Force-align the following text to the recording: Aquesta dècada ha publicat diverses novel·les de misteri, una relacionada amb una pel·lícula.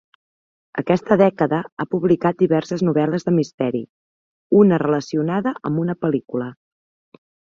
Aquesta 0.81 1.17
dècada 1.21 1.59
ha 1.81 1.85
publicat 1.91 2.39
diverses 2.39 2.83
novel·les 2.87 3.27
de 3.29 3.33
misteri, 3.37 3.83
una 4.63 4.81
relacionada 4.85 5.55
amb 5.71 5.83
una 5.85 5.97
pel·lícula. 6.07 6.49